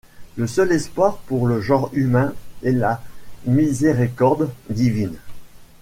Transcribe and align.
Le 0.35 0.47
seul 0.47 0.71
espoir 0.71 1.17
pour 1.27 1.45
le 1.45 1.61
genre 1.61 1.91
humain 1.93 2.33
est 2.63 2.71
la 2.71 3.03
miséricorde 3.45 4.49
divine. 4.71 5.15